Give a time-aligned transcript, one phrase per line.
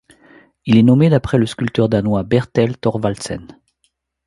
[0.65, 3.47] Il est nommé d'après le sculpteur danois Bertel Thorvaldsen.